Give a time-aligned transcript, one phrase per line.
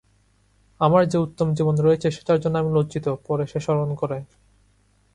[0.79, 4.17] আমার যে-উত্তম জীবন রয়েছে, সেটার জন্য আমি লজ্জিত, পরে সে স্মরণ করে।